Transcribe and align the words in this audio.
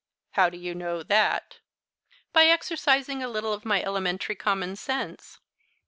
"How 0.31 0.49
do 0.49 0.57
you 0.57 0.73
know 0.73 1.03
that?" 1.03 1.59
"By 2.33 2.47
exercising 2.47 3.21
a 3.21 3.27
little 3.29 3.53
of 3.53 3.65
my 3.65 3.83
elementary 3.83 4.33
common 4.33 4.75
sense. 4.75 5.37